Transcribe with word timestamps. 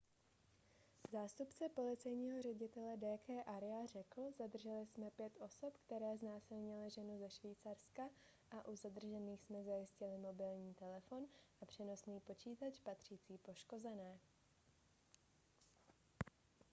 zástupce 1.11 1.69
policejního 1.69 2.41
ředitele 2.41 2.97
d 2.97 3.17
k 3.17 3.29
arya 3.47 3.85
řekl 3.85 4.21
zadrželi 4.37 4.85
jsme 4.85 5.09
pět 5.11 5.33
osob 5.39 5.77
které 5.77 6.17
znásilnily 6.17 6.89
ženu 6.89 7.19
ze 7.19 7.29
švýcarska 7.29 8.09
a 8.51 8.67
u 8.67 8.75
zadržených 8.75 9.41
jsme 9.43 9.63
zajistili 9.63 10.17
mobilní 10.17 10.73
telefon 10.73 11.25
a 11.61 11.65
přenosný 11.65 12.19
počítač 12.19 12.79
patřící 12.79 13.37
poškozené 13.37 14.19